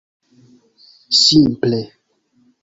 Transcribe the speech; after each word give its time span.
simple 1.21 1.81